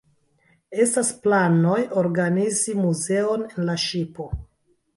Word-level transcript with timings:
Estas 0.85 1.11
planoj 1.25 1.75
organizi 2.03 2.75
muzeon 2.81 3.47
en 3.53 3.71
la 3.71 3.79
ŝipo. 3.87 4.31